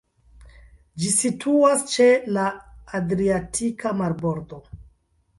[1.01, 2.07] Ĝi situas ĉe
[2.37, 2.45] la
[3.01, 4.59] Adriatika marbordo.